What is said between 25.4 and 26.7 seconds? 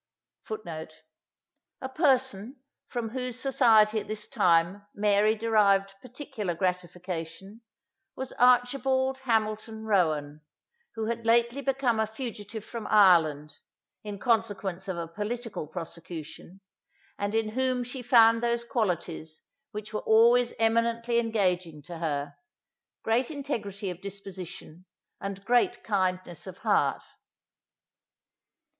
great kindness of